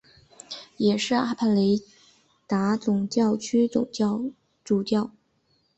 [0.77, 1.83] 也是阿帕雷西
[2.47, 3.87] 达总教区总
[4.63, 5.11] 主教。